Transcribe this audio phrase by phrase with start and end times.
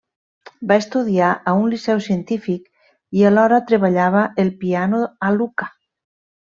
[0.69, 2.89] Va estudiar a un liceu científic
[3.21, 5.75] i alhora treballava el piano a Lucca.